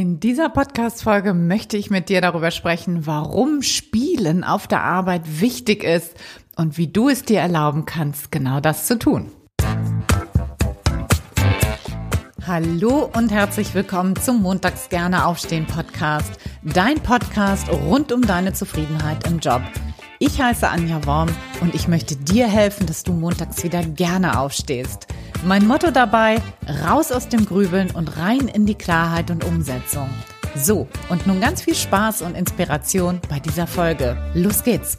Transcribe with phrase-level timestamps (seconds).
[0.00, 5.84] In dieser Podcast-Folge möchte ich mit dir darüber sprechen, warum Spielen auf der Arbeit wichtig
[5.84, 6.14] ist
[6.56, 9.30] und wie du es dir erlauben kannst, genau das zu tun.
[12.46, 16.32] Hallo und herzlich willkommen zum Montags gerne aufstehen Podcast,
[16.62, 19.60] dein Podcast rund um deine Zufriedenheit im Job.
[20.18, 21.28] Ich heiße Anja Worm
[21.60, 25.08] und ich möchte dir helfen, dass du montags wieder gerne aufstehst.
[25.42, 26.36] Mein Motto dabei,
[26.84, 30.10] raus aus dem Grübeln und rein in die Klarheit und Umsetzung.
[30.54, 34.18] So, und nun ganz viel Spaß und Inspiration bei dieser Folge.
[34.34, 34.98] Los geht's!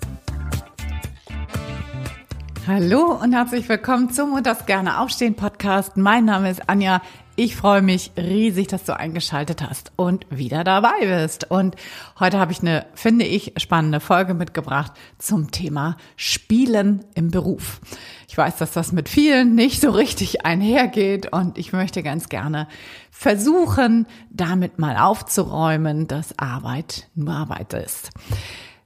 [2.65, 5.95] Hallo und herzlich willkommen zum das gerne aufstehen Podcast.
[5.97, 7.01] Mein Name ist Anja.
[7.43, 11.49] Ich freue mich riesig, dass du eingeschaltet hast und wieder dabei bist.
[11.49, 11.75] Und
[12.19, 17.81] heute habe ich eine, finde ich, spannende Folge mitgebracht zum Thema Spielen im Beruf.
[18.27, 22.67] Ich weiß, dass das mit vielen nicht so richtig einhergeht und ich möchte ganz gerne
[23.09, 28.11] versuchen, damit mal aufzuräumen, dass Arbeit nur Arbeit ist.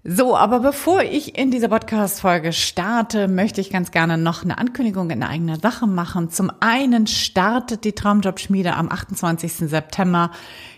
[0.07, 5.09] So, aber bevor ich in diese Podcast-Folge starte, möchte ich ganz gerne noch eine Ankündigung
[5.09, 6.29] in eigener Sache machen.
[6.29, 9.67] Zum einen startet die Traumjob-Schmiede am 28.
[9.67, 10.29] September.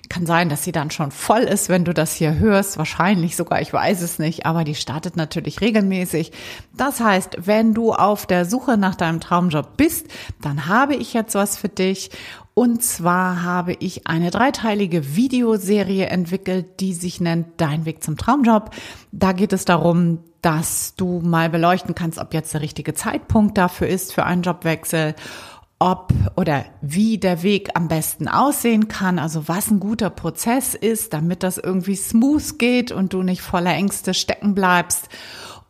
[0.08, 2.78] Kann sein, dass sie dann schon voll ist, wenn du das hier hörst.
[2.78, 6.31] Wahrscheinlich sogar, ich weiß es nicht, aber die startet natürlich regelmäßig.
[6.78, 10.08] Das heißt, wenn du auf der Suche nach deinem Traumjob bist,
[10.42, 12.11] dann habe ich jetzt was für dich.
[12.58, 18.72] Und zwar habe ich eine dreiteilige Videoserie entwickelt, die sich nennt Dein Weg zum Traumjob.
[19.11, 23.88] Da geht es darum, dass du mal beleuchten kannst, ob jetzt der richtige Zeitpunkt dafür
[23.88, 25.14] ist für einen Jobwechsel,
[25.77, 31.14] ob oder wie der Weg am besten aussehen kann, also was ein guter Prozess ist,
[31.14, 35.09] damit das irgendwie smooth geht und du nicht voller Ängste stecken bleibst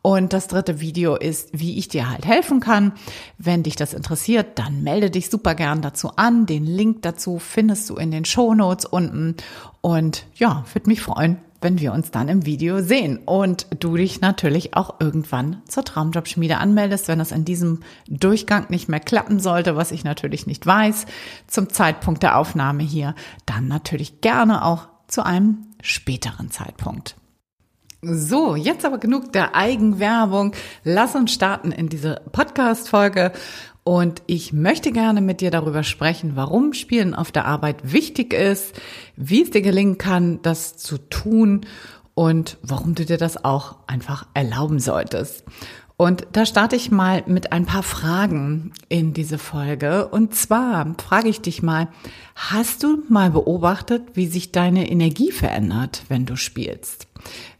[0.01, 2.93] und das dritte Video ist, wie ich dir halt helfen kann.
[3.37, 6.45] Wenn dich das interessiert, dann melde dich super gern dazu an.
[6.45, 9.35] Den Link dazu findest du in den Show Notes unten.
[9.81, 14.21] Und ja, würde mich freuen, wenn wir uns dann im Video sehen und du dich
[14.21, 19.75] natürlich auch irgendwann zur Traumjobschmiede anmeldest, wenn das in diesem Durchgang nicht mehr klappen sollte,
[19.75, 21.05] was ich natürlich nicht weiß,
[21.47, 27.15] zum Zeitpunkt der Aufnahme hier, dann natürlich gerne auch zu einem späteren Zeitpunkt.
[28.03, 30.53] So, jetzt aber genug der Eigenwerbung.
[30.83, 33.31] Lass uns starten in diese Podcast-Folge.
[33.83, 38.79] Und ich möchte gerne mit dir darüber sprechen, warum Spielen auf der Arbeit wichtig ist,
[39.15, 41.65] wie es dir gelingen kann, das zu tun
[42.13, 45.43] und warum du dir das auch einfach erlauben solltest.
[45.99, 50.07] Und da starte ich mal mit ein paar Fragen in diese Folge.
[50.07, 51.87] Und zwar frage ich dich mal,
[52.35, 57.07] hast du mal beobachtet, wie sich deine Energie verändert, wenn du spielst?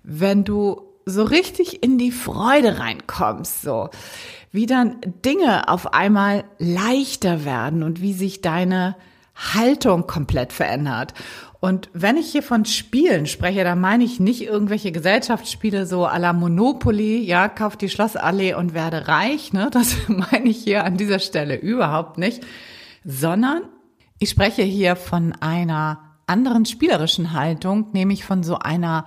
[0.10, 3.90] Wenn du so richtig in die Freude reinkommst, so
[4.52, 8.96] wie dann Dinge auf einmal leichter werden und wie sich deine
[9.36, 11.14] Haltung komplett verändert.
[11.60, 16.18] Und wenn ich hier von Spielen spreche, dann meine ich nicht irgendwelche Gesellschaftsspiele so à
[16.18, 19.70] la Monopoly, ja, kauf die Schlossallee und werde reich, ne?
[19.74, 22.46] Das meine ich hier an dieser Stelle überhaupt nicht,
[23.04, 23.64] sondern
[24.20, 29.06] ich spreche hier von einer anderen spielerischen Haltung, nämlich von so einer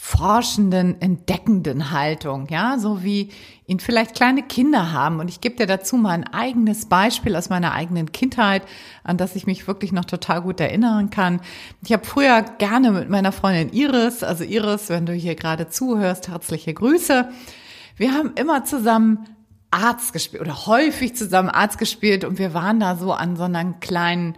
[0.00, 3.30] forschenden, entdeckenden Haltung, ja, so wie
[3.66, 5.18] ihn vielleicht kleine Kinder haben.
[5.18, 8.62] Und ich gebe dir dazu mal ein eigenes Beispiel aus meiner eigenen Kindheit,
[9.02, 11.40] an das ich mich wirklich noch total gut erinnern kann.
[11.82, 16.28] Ich habe früher gerne mit meiner Freundin Iris, also Iris, wenn du hier gerade zuhörst,
[16.28, 17.28] herzliche Grüße.
[17.96, 19.26] Wir haben immer zusammen
[19.72, 23.72] Arzt gespielt oder häufig zusammen Arzt gespielt und wir waren da so an so einer
[23.74, 24.36] kleinen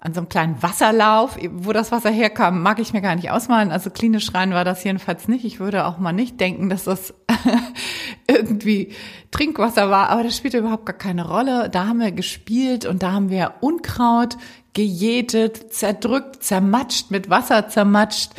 [0.00, 3.72] an so einem kleinen Wasserlauf, wo das Wasser herkam, mag ich mir gar nicht ausmalen.
[3.72, 5.44] Also klinisch rein war das jedenfalls nicht.
[5.44, 7.14] Ich würde auch mal nicht denken, dass das
[8.28, 8.92] irgendwie
[9.32, 11.68] Trinkwasser war, aber das spielte überhaupt gar keine Rolle.
[11.68, 14.36] Da haben wir gespielt und da haben wir Unkraut
[14.72, 18.30] gejätet, zerdrückt, zermatscht, mit Wasser zermatscht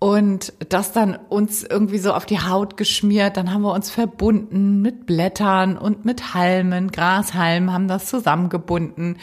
[0.00, 3.38] und das dann uns irgendwie so auf die Haut geschmiert.
[3.38, 9.16] Dann haben wir uns verbunden mit Blättern und mit Halmen, Grashalmen, haben das zusammengebunden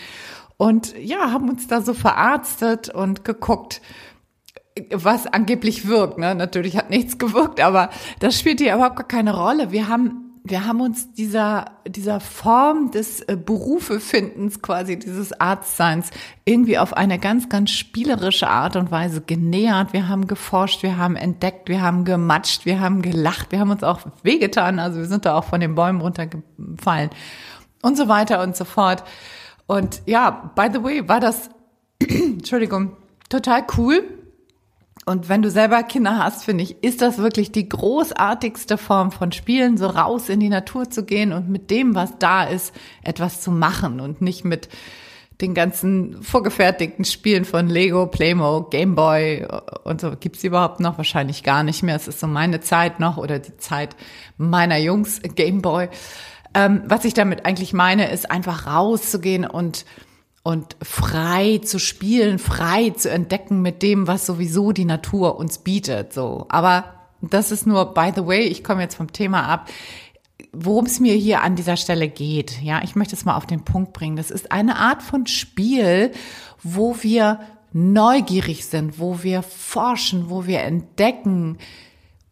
[0.57, 3.81] und ja, haben uns da so verarztet und geguckt,
[4.91, 6.17] was angeblich wirkt.
[6.17, 6.35] Ne?
[6.35, 7.89] Natürlich hat nichts gewirkt, aber
[8.19, 9.71] das spielt hier überhaupt gar keine Rolle.
[9.71, 16.09] Wir haben wir haben uns dieser, dieser Form des äh, Berufefindens quasi, dieses Arztseins
[16.45, 19.93] irgendwie auf eine ganz, ganz spielerische Art und Weise genähert.
[19.93, 23.83] Wir haben geforscht, wir haben entdeckt, wir haben gematscht, wir haben gelacht, wir haben uns
[23.83, 27.09] auch wehgetan, also wir sind da auch von den Bäumen runtergefallen
[27.81, 29.03] und so weiter und so fort.
[29.67, 31.49] Und ja, by the way, war das,
[31.99, 32.97] Entschuldigung,
[33.29, 34.03] total cool.
[35.05, 39.31] Und wenn du selber Kinder hast, finde ich, ist das wirklich die großartigste Form von
[39.31, 42.73] Spielen, so raus in die Natur zu gehen und mit dem, was da ist,
[43.03, 44.67] etwas zu machen und nicht mit
[45.39, 49.47] den ganzen vorgefertigten Spielen von Lego, Playmo, Gameboy
[49.83, 51.95] und so gibt's überhaupt noch wahrscheinlich gar nicht mehr.
[51.95, 53.95] Es ist so meine Zeit noch oder die Zeit
[54.37, 55.89] meiner Jungs Gameboy.
[56.53, 59.85] Ähm, was ich damit eigentlich meine, ist einfach rauszugehen und
[60.43, 66.13] und frei zu spielen, frei zu entdecken mit dem, was sowieso die Natur uns bietet.
[66.13, 66.85] So, aber
[67.19, 69.69] das ist nur, by the way, ich komme jetzt vom Thema ab
[70.53, 72.61] worum es mir hier an dieser Stelle geht.
[72.61, 74.15] Ja, ich möchte es mal auf den Punkt bringen.
[74.15, 76.11] Das ist eine Art von Spiel,
[76.63, 77.39] wo wir
[77.73, 81.57] neugierig sind, wo wir forschen, wo wir entdecken,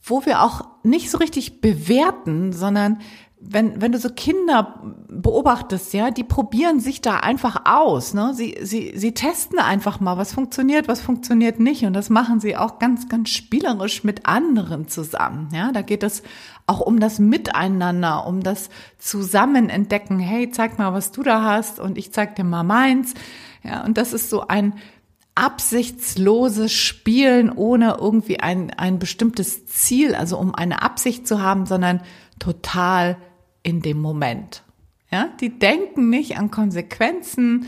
[0.01, 2.99] wo wir auch nicht so richtig bewerten, sondern
[3.47, 8.33] wenn, wenn du so Kinder beobachtest, ja, die probieren sich da einfach aus, ne?
[8.33, 11.85] Sie, sie, sie testen einfach mal, was funktioniert, was funktioniert nicht.
[11.85, 15.71] Und das machen sie auch ganz, ganz spielerisch mit anderen zusammen, ja.
[15.71, 16.23] Da geht es
[16.67, 20.19] auch um das Miteinander, um das Zusammenentdecken.
[20.19, 23.13] Hey, zeig mal, was du da hast und ich zeig dir mal meins.
[23.63, 24.73] Ja, und das ist so ein
[25.35, 32.01] absichtsloses Spielen ohne irgendwie ein, ein bestimmtes Ziel, also um eine Absicht zu haben, sondern
[32.39, 33.17] total
[33.65, 34.61] in dem Moment.
[35.11, 37.65] Ja, die denken nicht an Konsequenzen.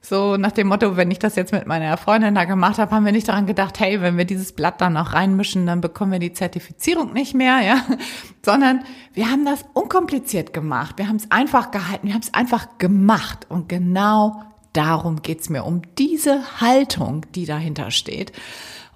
[0.00, 3.04] So nach dem Motto, wenn ich das jetzt mit meiner Freundin da gemacht habe, haben
[3.04, 6.18] wir nicht daran gedacht, hey, wenn wir dieses Blatt dann noch reinmischen, dann bekommen wir
[6.18, 7.84] die Zertifizierung nicht mehr, ja,
[8.44, 8.82] sondern
[9.14, 10.98] wir haben das unkompliziert gemacht.
[10.98, 14.42] Wir haben es einfach gehalten, wir haben es einfach gemacht und genau
[14.72, 18.32] darum geht's mir, um diese Haltung, die dahinter steht.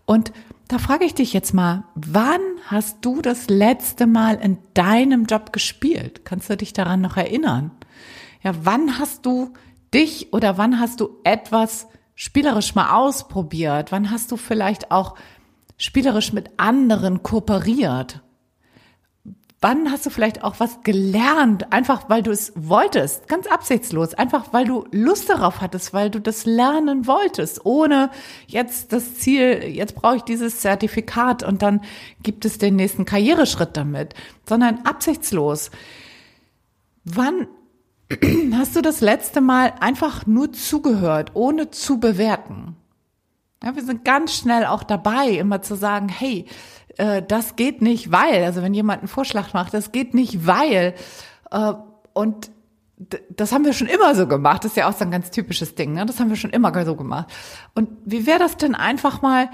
[0.04, 0.32] Und
[0.70, 5.52] da frage ich dich jetzt mal, wann hast du das letzte Mal in deinem Job
[5.52, 6.24] gespielt?
[6.24, 7.72] Kannst du dich daran noch erinnern?
[8.44, 9.52] Ja, wann hast du
[9.92, 13.90] dich oder wann hast du etwas spielerisch mal ausprobiert?
[13.90, 15.16] Wann hast du vielleicht auch
[15.76, 18.20] spielerisch mit anderen kooperiert?
[19.62, 24.54] Wann hast du vielleicht auch was gelernt, einfach weil du es wolltest, ganz absichtslos, einfach
[24.54, 28.10] weil du Lust darauf hattest, weil du das lernen wolltest, ohne
[28.46, 31.82] jetzt das Ziel, jetzt brauche ich dieses Zertifikat und dann
[32.22, 34.14] gibt es den nächsten Karriereschritt damit,
[34.48, 35.70] sondern absichtslos.
[37.04, 37.46] Wann
[38.54, 42.76] hast du das letzte Mal einfach nur zugehört, ohne zu bewerten?
[43.62, 46.46] Ja, wir sind ganz schnell auch dabei, immer zu sagen, hey,
[47.00, 50.94] äh, das geht nicht, weil, also wenn jemand einen Vorschlag macht, das geht nicht, weil,
[51.50, 51.72] äh,
[52.12, 52.50] und
[53.30, 54.64] das haben wir schon immer so gemacht.
[54.64, 55.94] Das ist ja auch so ein ganz typisches Ding.
[55.94, 56.04] Ne?
[56.04, 57.32] Das haben wir schon immer so gemacht.
[57.74, 59.48] Und wie wäre das denn einfach mal,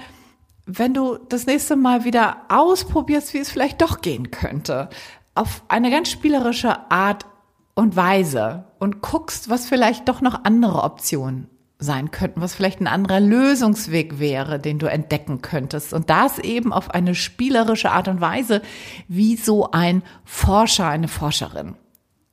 [0.65, 4.89] wenn du das nächste Mal wieder ausprobierst, wie es vielleicht doch gehen könnte?
[5.33, 7.25] Auf eine ganz spielerische Art
[7.73, 12.87] und Weise und guckst, was vielleicht doch noch andere Optionen sein könnten, was vielleicht ein
[12.87, 15.93] anderer Lösungsweg wäre, den du entdecken könntest.
[15.93, 18.61] Und das eben auf eine spielerische Art und Weise,
[19.07, 21.75] wie so ein Forscher, eine Forscherin.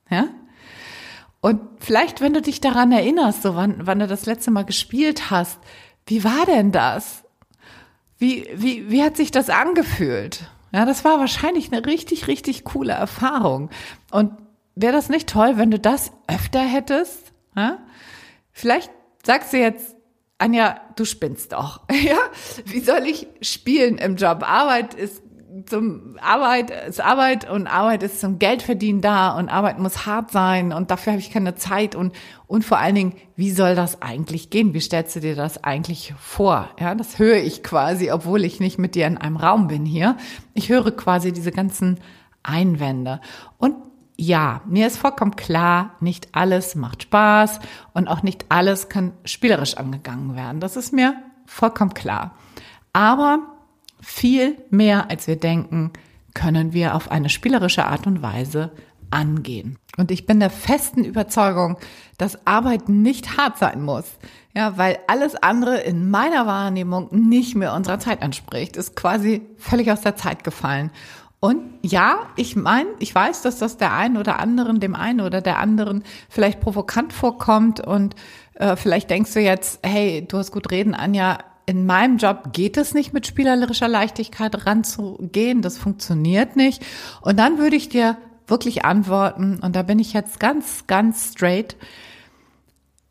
[0.09, 0.27] Ja?
[1.41, 5.29] Und vielleicht, wenn du dich daran erinnerst, so wann, wann du das letzte Mal gespielt
[5.29, 5.59] hast,
[6.07, 7.23] wie war denn das?
[8.17, 10.49] Wie, wie, wie hat sich das angefühlt?
[10.71, 13.69] Ja, das war wahrscheinlich eine richtig, richtig coole Erfahrung.
[14.09, 14.31] Und
[14.73, 17.31] wäre das nicht toll, wenn du das öfter hättest?
[17.55, 17.77] Ja?
[18.51, 18.89] Vielleicht
[19.25, 19.95] sagst du jetzt,
[20.37, 21.81] Anja, du spinnst doch.
[21.91, 22.17] Ja,
[22.65, 24.43] wie soll ich spielen im Job?
[24.43, 25.21] Arbeit ist
[25.65, 30.73] zum Arbeit ist Arbeit und Arbeit ist zum Geldverdienen da und Arbeit muss hart sein
[30.73, 32.13] und dafür habe ich keine Zeit und
[32.47, 34.73] und vor allen Dingen, wie soll das eigentlich gehen?
[34.73, 36.69] Wie stellst du dir das eigentlich vor?
[36.79, 40.17] Ja, das höre ich quasi, obwohl ich nicht mit dir in einem Raum bin hier.
[40.53, 41.99] Ich höre quasi diese ganzen
[42.43, 43.21] Einwände
[43.57, 43.75] und
[44.17, 47.59] ja, mir ist vollkommen klar, nicht alles macht Spaß
[47.93, 50.59] und auch nicht alles kann spielerisch angegangen werden.
[50.59, 52.35] Das ist mir vollkommen klar.
[52.93, 53.39] Aber
[54.01, 55.91] viel mehr, als wir denken,
[56.33, 58.71] können wir auf eine spielerische Art und Weise
[59.11, 59.77] angehen.
[59.97, 61.77] Und ich bin der festen Überzeugung,
[62.17, 64.05] dass Arbeit nicht hart sein muss.
[64.53, 69.91] Ja, weil alles andere in meiner Wahrnehmung nicht mehr unserer Zeit entspricht, ist quasi völlig
[69.91, 70.91] aus der Zeit gefallen.
[71.45, 75.41] Und ja, ich meine, ich weiß, dass das der einen oder anderen, dem einen oder
[75.41, 77.79] der anderen vielleicht provokant vorkommt.
[77.79, 78.15] Und
[78.55, 81.37] äh, vielleicht denkst du jetzt, hey, du hast gut reden, Anja,
[81.67, 86.83] in meinem Job geht es nicht mit spielerischer Leichtigkeit ranzugehen, das funktioniert nicht.
[87.21, 91.75] Und dann würde ich dir wirklich antworten, und da bin ich jetzt ganz, ganz straight,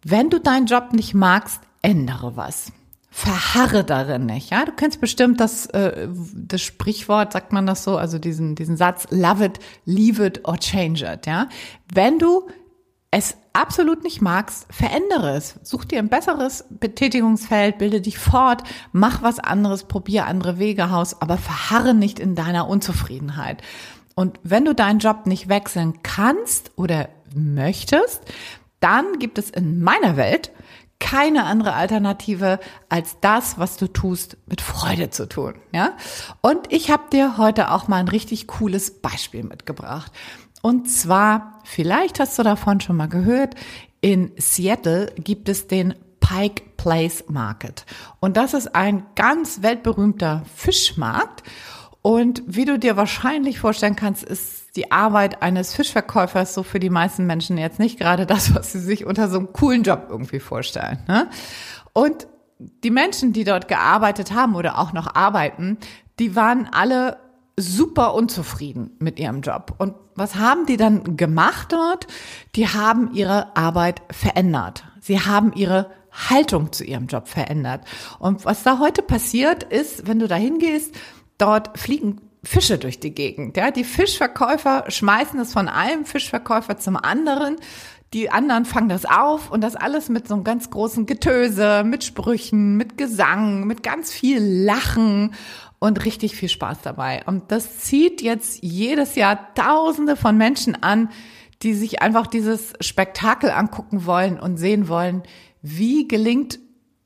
[0.02, 2.72] wenn du deinen Job nicht magst, ändere was
[3.16, 4.50] verharre darin nicht.
[4.50, 8.76] Ja, du kennst bestimmt das, äh, das Sprichwort, sagt man das so, also diesen, diesen
[8.76, 11.24] Satz, love it, leave it or change it.
[11.24, 11.48] Ja,
[11.94, 12.48] wenn du
[13.12, 15.60] es absolut nicht magst, verändere es.
[15.62, 21.22] Such dir ein besseres Betätigungsfeld, bilde dich fort, mach was anderes, probier andere Wege aus,
[21.22, 23.62] aber verharre nicht in deiner Unzufriedenheit.
[24.16, 28.22] Und wenn du deinen Job nicht wechseln kannst oder möchtest,
[28.80, 30.50] dann gibt es in meiner Welt
[31.00, 32.58] keine andere Alternative
[32.88, 35.54] als das, was du tust, mit Freude zu tun.
[35.72, 35.96] Ja?
[36.40, 40.12] Und ich habe dir heute auch mal ein richtig cooles Beispiel mitgebracht.
[40.62, 43.54] Und zwar, vielleicht hast du davon schon mal gehört,
[44.00, 47.84] in Seattle gibt es den Pike Place Market.
[48.20, 51.42] Und das ist ein ganz weltberühmter Fischmarkt.
[52.00, 56.90] Und wie du dir wahrscheinlich vorstellen kannst, ist die Arbeit eines Fischverkäufers so für die
[56.90, 60.40] meisten Menschen jetzt nicht gerade das, was sie sich unter so einem coolen Job irgendwie
[60.40, 60.98] vorstellen.
[61.06, 61.28] Ne?
[61.92, 62.26] Und
[62.58, 65.78] die Menschen, die dort gearbeitet haben oder auch noch arbeiten,
[66.18, 67.18] die waren alle
[67.56, 69.74] super unzufrieden mit ihrem Job.
[69.78, 72.06] Und was haben die dann gemacht dort?
[72.56, 74.84] Die haben ihre Arbeit verändert.
[75.00, 77.82] Sie haben ihre Haltung zu ihrem Job verändert.
[78.18, 80.94] Und was da heute passiert ist, wenn du da hingehst,
[81.38, 83.56] dort fliegen Fische durch die Gegend.
[83.56, 87.56] Ja, die Fischverkäufer schmeißen es von einem Fischverkäufer zum anderen.
[88.12, 92.04] Die anderen fangen das auf und das alles mit so einem ganz großen Getöse, mit
[92.04, 95.34] Sprüchen, mit Gesang, mit ganz viel Lachen
[95.80, 97.22] und richtig viel Spaß dabei.
[97.26, 101.10] Und das zieht jetzt jedes Jahr Tausende von Menschen an,
[101.62, 105.22] die sich einfach dieses Spektakel angucken wollen und sehen wollen,
[105.60, 106.58] wie gelingt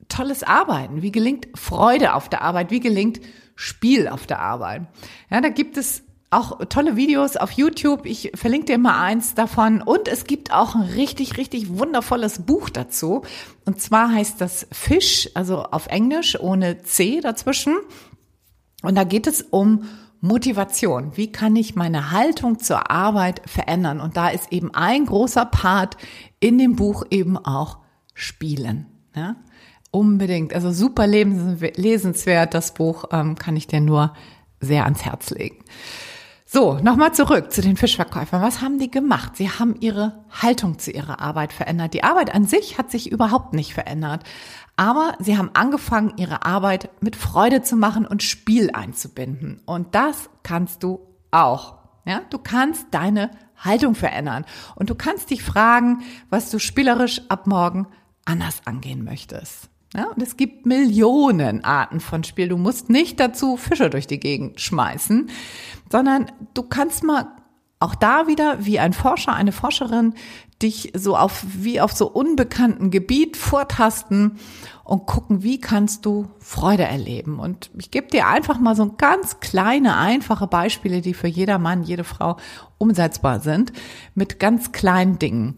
[0.09, 3.21] tolles Arbeiten, wie gelingt Freude auf der Arbeit, wie gelingt
[3.55, 4.83] Spiel auf der Arbeit.
[5.29, 8.05] Ja, da gibt es auch tolle Videos auf YouTube.
[8.05, 9.81] Ich verlinke dir mal eins davon.
[9.81, 13.23] Und es gibt auch ein richtig, richtig wundervolles Buch dazu.
[13.65, 17.75] Und zwar heißt das Fisch, also auf Englisch ohne C dazwischen.
[18.83, 19.85] Und da geht es um
[20.21, 21.17] Motivation.
[21.17, 23.99] Wie kann ich meine Haltung zur Arbeit verändern?
[23.99, 25.97] Und da ist eben ein großer Part
[26.39, 27.79] in dem Buch eben auch
[28.13, 28.85] Spielen.
[29.15, 29.35] Ja?
[29.91, 30.53] Unbedingt.
[30.53, 32.53] Also super lesenswert.
[32.53, 34.13] Das Buch ähm, kann ich dir nur
[34.59, 35.63] sehr ans Herz legen.
[36.51, 38.41] So, nochmal zurück zu den Fischverkäufern.
[38.41, 39.35] Was haben die gemacht?
[39.35, 41.93] Sie haben ihre Haltung zu ihrer Arbeit verändert.
[41.93, 44.23] Die Arbeit an sich hat sich überhaupt nicht verändert.
[44.75, 49.61] Aber sie haben angefangen, ihre Arbeit mit Freude zu machen und Spiel einzubinden.
[49.65, 51.75] Und das kannst du auch.
[52.05, 54.45] Ja, du kannst deine Haltung verändern.
[54.73, 57.87] Und du kannst dich fragen, was du spielerisch ab morgen
[58.25, 59.68] anders angehen möchtest.
[59.95, 62.47] Ja, und es gibt Millionen Arten von Spiel.
[62.47, 65.29] Du musst nicht dazu Fische durch die Gegend schmeißen,
[65.91, 67.27] sondern du kannst mal
[67.79, 70.13] auch da wieder wie ein Forscher, eine Forscherin
[70.61, 74.37] dich so auf, wie auf so unbekannten Gebiet vortasten
[74.83, 77.39] und gucken, wie kannst du Freude erleben.
[77.39, 81.83] Und ich gebe dir einfach mal so ganz kleine, einfache Beispiele, die für jeder Mann,
[81.83, 82.35] jede Frau
[82.77, 83.71] umsetzbar sind,
[84.13, 85.57] mit ganz kleinen Dingen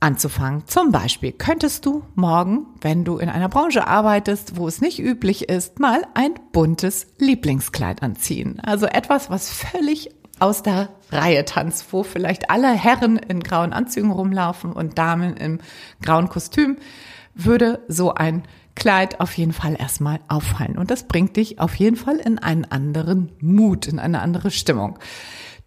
[0.00, 0.66] anzufangen.
[0.66, 5.48] Zum Beispiel könntest du morgen, wenn du in einer Branche arbeitest, wo es nicht üblich
[5.48, 8.58] ist, mal ein buntes Lieblingskleid anziehen.
[8.60, 14.10] Also etwas, was völlig aus der Reihe tanzt, wo vielleicht alle Herren in grauen Anzügen
[14.10, 15.60] rumlaufen und Damen im
[16.02, 16.78] grauen Kostüm,
[17.34, 18.42] würde so ein
[18.74, 20.78] Kleid auf jeden Fall erstmal auffallen.
[20.78, 24.98] Und das bringt dich auf jeden Fall in einen anderen Mut, in eine andere Stimmung.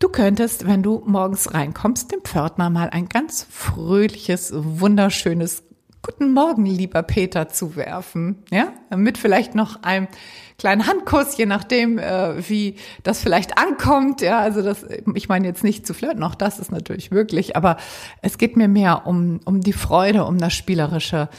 [0.04, 5.64] Du könntest, wenn du morgens reinkommst, dem Pförtner mal ein ganz fröhliches, wunderschönes
[6.02, 10.10] Guten Morgen, lieber Peter, zuwerfen, ja, mit vielleicht noch einem
[10.58, 15.64] kleinen Handkuss, je nachdem, äh, wie das vielleicht ankommt, ja, also das, ich meine jetzt
[15.64, 17.78] nicht zu flirten, auch das ist natürlich möglich, aber
[18.22, 21.30] es geht mir mehr um, um die Freude, um das Spielerische,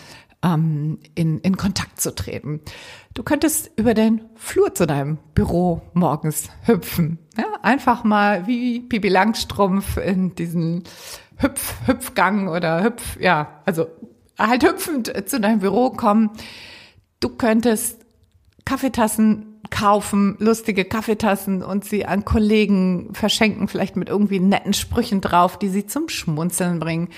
[0.45, 2.61] ähm, in, in Kontakt zu treten.
[3.15, 7.19] Du könntest über den Flur zu deinem Büro morgens hüpfen.
[7.37, 10.85] Ja, einfach mal wie Pipi Langstrumpf in diesen
[11.39, 13.87] Hüpf, Hüpfgang oder Hüpf, ja, also
[14.39, 16.31] halt hüpfend zu deinem Büro kommen.
[17.21, 18.05] Du könntest
[18.65, 25.59] Kaffeetassen kaufen, lustige Kaffeetassen und sie an Kollegen verschenken, vielleicht mit irgendwie netten Sprüchen drauf,
[25.59, 27.09] die sie zum Schmunzeln bringen.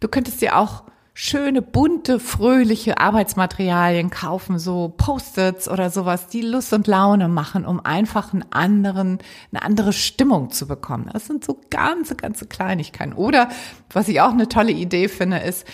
[0.00, 0.84] Du könntest dir auch
[1.18, 7.80] schöne, bunte, fröhliche Arbeitsmaterialien kaufen, so Post-its oder sowas, die Lust und Laune machen, um
[7.80, 9.20] einfach einen anderen,
[9.50, 11.08] eine andere Stimmung zu bekommen.
[11.10, 13.14] Das sind so ganze, ganze Kleinigkeiten.
[13.14, 13.48] Oder,
[13.90, 15.66] was ich auch eine tolle Idee finde, ist,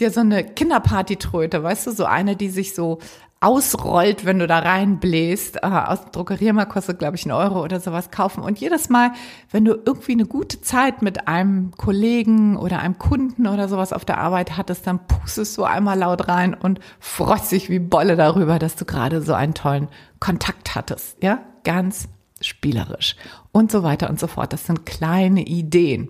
[0.00, 2.98] dir so eine Kinderpartytröte, weißt du, so eine, die sich so
[3.40, 5.56] ausrollt, wenn du da reinbläst.
[5.56, 8.42] Äh, aus der Drogeriemarkt kostet, glaube ich, einen Euro oder sowas kaufen.
[8.42, 9.12] Und jedes Mal,
[9.50, 14.04] wenn du irgendwie eine gute Zeit mit einem Kollegen oder einem Kunden oder sowas auf
[14.04, 18.58] der Arbeit hattest, dann pustest du einmal laut rein und freust dich wie Bolle darüber,
[18.58, 21.22] dass du gerade so einen tollen Kontakt hattest.
[21.22, 22.08] Ja, ganz
[22.40, 23.16] spielerisch
[23.52, 24.52] und so weiter und so fort.
[24.52, 26.08] Das sind kleine Ideen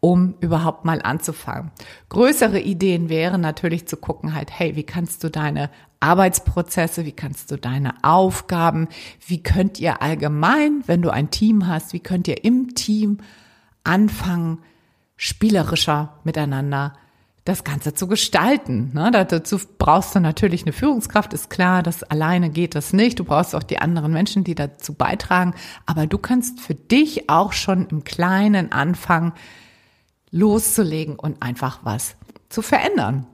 [0.00, 1.70] um überhaupt mal anzufangen.
[2.08, 7.50] Größere Ideen wären natürlich zu gucken halt, hey, wie kannst du deine Arbeitsprozesse, wie kannst
[7.50, 8.88] du deine Aufgaben,
[9.26, 13.18] wie könnt ihr allgemein, wenn du ein Team hast, wie könnt ihr im Team
[13.84, 14.58] anfangen,
[15.16, 16.94] spielerischer miteinander
[17.44, 18.90] das Ganze zu gestalten.
[18.94, 19.10] Ne?
[19.10, 23.18] Dazu brauchst du natürlich eine Führungskraft, ist klar, das alleine geht das nicht.
[23.18, 25.54] Du brauchst auch die anderen Menschen, die dazu beitragen.
[25.86, 29.32] Aber du kannst für dich auch schon im Kleinen anfangen,
[30.30, 32.14] loszulegen und einfach was
[32.48, 33.26] zu verändern.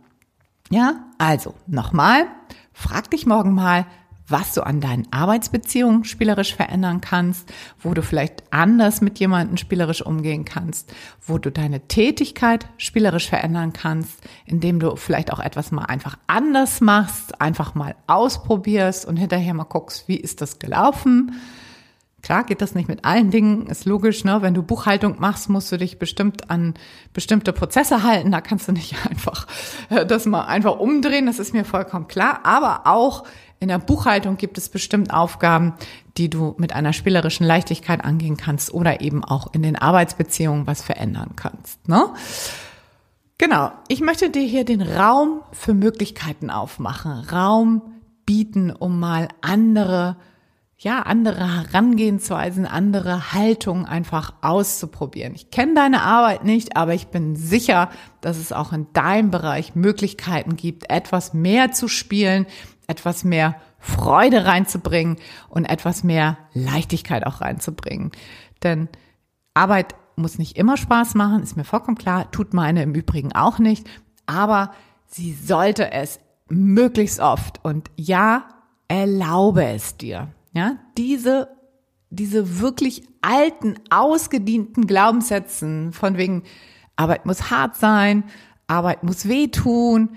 [0.70, 2.26] Ja, also nochmal,
[2.73, 3.87] frag dich morgen mal,
[4.28, 10.02] was du an deinen Arbeitsbeziehungen spielerisch verändern kannst, wo du vielleicht anders mit jemandem spielerisch
[10.02, 10.92] umgehen kannst,
[11.25, 16.80] wo du deine Tätigkeit spielerisch verändern kannst, indem du vielleicht auch etwas mal einfach anders
[16.80, 21.37] machst, einfach mal ausprobierst und hinterher mal guckst, wie ist das gelaufen.
[22.26, 24.42] Klar geht das nicht mit allen Dingen, ist logisch, ne?
[24.42, 26.75] Wenn du Buchhaltung machst, musst du dich bestimmt an
[27.12, 28.33] bestimmte Prozesse halten.
[28.33, 29.47] Da kannst du nicht einfach
[29.90, 32.40] äh, das mal einfach umdrehen, das ist mir vollkommen klar.
[32.42, 33.23] Aber auch
[33.61, 35.75] in der Buchhaltung gibt es bestimmt Aufgaben,
[36.16, 40.83] die du mit einer spielerischen Leichtigkeit angehen kannst oder eben auch in den Arbeitsbeziehungen was
[40.83, 41.87] verändern kannst.
[41.87, 42.09] Ne?
[43.38, 47.83] Genau, ich möchte dir hier den Raum für Möglichkeiten aufmachen, Raum
[48.25, 50.16] bieten, um mal andere,
[50.78, 55.35] ja, andere Herangehensweisen, andere Haltungen einfach auszuprobieren.
[55.35, 57.90] Ich kenne deine Arbeit nicht, aber ich bin sicher,
[58.21, 62.47] dass es auch in deinem Bereich Möglichkeiten gibt, etwas mehr zu spielen,
[62.87, 65.16] etwas mehr Freude reinzubringen
[65.49, 68.12] und etwas mehr Leichtigkeit auch reinzubringen.
[68.62, 68.88] Denn
[69.54, 73.59] Arbeit muss nicht immer Spaß machen, ist mir vollkommen klar, tut meine im Übrigen auch
[73.59, 73.87] nicht,
[74.26, 74.73] aber
[75.06, 78.49] sie sollte es möglichst oft und ja,
[78.88, 80.28] erlaube es dir.
[80.56, 81.56] Ja, diese
[82.10, 86.44] diese wirklich alten, ausgedienten Glaubenssätzen von wegen
[86.96, 88.25] Arbeit muss hart sein,
[88.66, 90.16] Arbeit muss wehtun,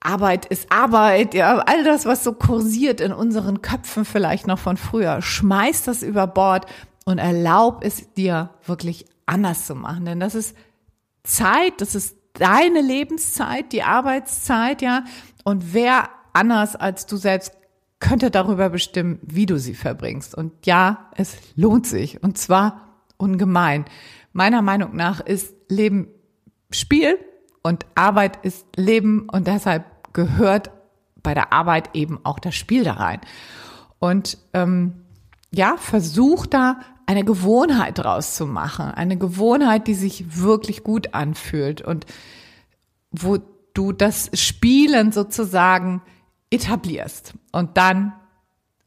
[0.00, 4.76] Arbeit ist Arbeit, ja, all das, was so kursiert in unseren Köpfen vielleicht noch von
[4.76, 6.66] früher, schmeiß das über Bord
[7.04, 10.06] und erlaub es dir wirklich anders zu machen.
[10.06, 10.56] Denn das ist
[11.22, 15.04] Zeit, das ist deine Lebenszeit, die Arbeitszeit, ja.
[15.44, 17.59] Und wer anders als du selbst
[18.00, 20.34] könnte darüber bestimmen, wie du sie verbringst.
[20.34, 22.22] Und ja, es lohnt sich.
[22.22, 23.84] Und zwar ungemein.
[24.32, 26.08] Meiner Meinung nach ist Leben
[26.70, 27.18] Spiel
[27.62, 30.70] und Arbeit ist Leben und deshalb gehört
[31.22, 33.20] bei der Arbeit eben auch das Spiel da rein.
[33.98, 34.94] Und ähm,
[35.52, 41.82] ja, versuch da eine Gewohnheit draus zu machen, eine Gewohnheit, die sich wirklich gut anfühlt
[41.82, 42.06] und
[43.10, 43.38] wo
[43.74, 46.02] du das Spielen sozusagen
[46.50, 47.34] etablierst.
[47.52, 48.12] Und dann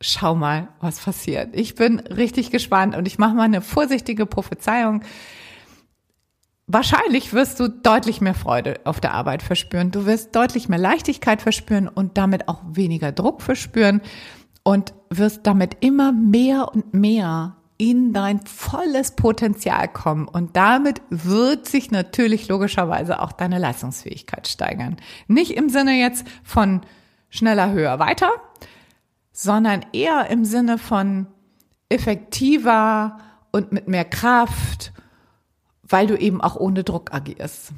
[0.02, 1.56] schau mal, was passiert.
[1.56, 5.04] Ich bin richtig gespannt und ich mache mal eine vorsichtige Prophezeiung.
[6.68, 9.92] Wahrscheinlich wirst du deutlich mehr Freude auf der Arbeit verspüren.
[9.92, 14.02] Du wirst deutlich mehr Leichtigkeit verspüren und damit auch weniger Druck verspüren
[14.64, 20.28] und wirst damit immer mehr und mehr in dein volles Potenzial kommen.
[20.28, 24.98] Und damit wird sich natürlich logischerweise auch deine Leistungsfähigkeit steigern.
[25.28, 26.82] Nicht im Sinne jetzt von
[27.34, 28.32] schneller, höher, weiter,
[29.32, 31.28] sondern eher im Sinne von
[31.90, 33.18] effektiver
[33.52, 34.94] und mit mehr Kraft
[35.94, 37.74] weil du eben auch ohne Druck agierst.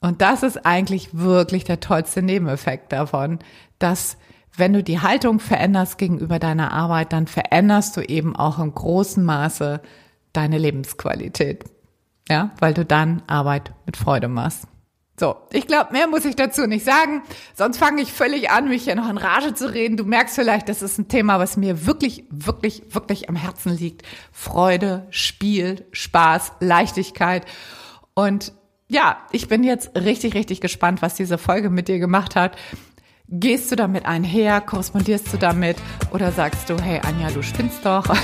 [0.00, 3.40] Und das ist eigentlich wirklich der tollste Nebeneffekt davon,
[3.80, 4.16] dass
[4.56, 9.24] wenn du die Haltung veränderst gegenüber deiner Arbeit, dann veränderst du eben auch im großen
[9.24, 9.80] Maße
[10.32, 11.64] deine Lebensqualität.
[12.28, 14.68] Ja, weil du dann Arbeit mit Freude machst.
[15.18, 17.22] So, ich glaube, mehr muss ich dazu nicht sagen.
[17.54, 19.96] Sonst fange ich völlig an, mich hier noch in Rage zu reden.
[19.96, 24.02] Du merkst vielleicht, das ist ein Thema, was mir wirklich, wirklich, wirklich am Herzen liegt.
[24.30, 27.46] Freude, Spiel, Spaß, Leichtigkeit.
[28.14, 28.52] Und
[28.86, 32.56] ja, ich bin jetzt richtig, richtig gespannt, was diese Folge mit dir gemacht hat.
[33.28, 35.76] Gehst du damit einher, korrespondierst du damit
[36.12, 38.06] oder sagst du, hey Anja, du spinnst doch?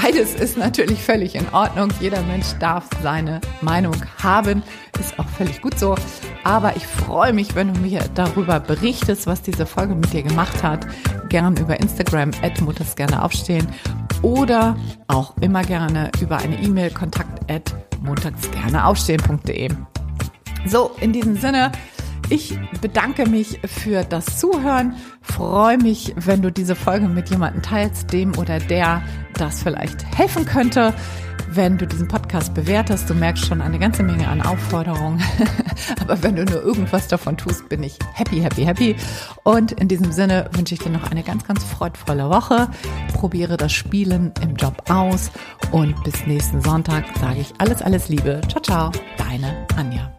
[0.00, 1.88] Beides ist natürlich völlig in Ordnung.
[1.98, 4.62] Jeder Mensch darf seine Meinung haben.
[5.00, 5.96] Ist auch völlig gut so.
[6.44, 10.62] Aber ich freue mich, wenn du mir darüber berichtest, was diese Folge mit dir gemacht
[10.62, 10.86] hat.
[11.30, 13.66] Gern über Instagram, at Mutters gerne aufstehen.
[14.22, 14.76] Oder
[15.08, 19.70] auch immer gerne über eine E-Mail, kontakt at montagsgerneaufstehen.de.
[20.66, 21.72] So, in diesem Sinne,
[22.30, 28.12] ich bedanke mich für das Zuhören, freue mich, wenn du diese Folge mit jemandem teilst,
[28.12, 29.02] dem oder der
[29.34, 30.94] das vielleicht helfen könnte.
[31.50, 35.22] Wenn du diesen Podcast bewertest, du merkst schon eine ganze Menge an Aufforderungen.
[36.00, 38.96] Aber wenn du nur irgendwas davon tust, bin ich happy, happy, happy.
[39.44, 42.68] Und in diesem Sinne wünsche ich dir noch eine ganz, ganz freudvolle Woche.
[43.14, 45.30] Probiere das Spielen im Job aus.
[45.70, 48.42] Und bis nächsten Sonntag sage ich alles, alles Liebe.
[48.48, 48.92] Ciao, ciao.
[49.16, 50.17] Deine Anja.